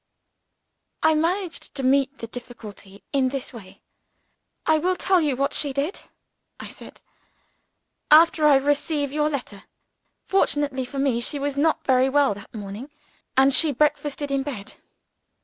[1.03, 3.83] I managed to meet the difficulty in this way.
[4.65, 6.01] "I will tell you what she did,"
[6.59, 7.01] I said,
[8.09, 9.65] "after I received your letter.
[10.25, 12.89] Fortunately for me, she was not very well that morning;
[13.37, 14.73] and she breakfasted in bed.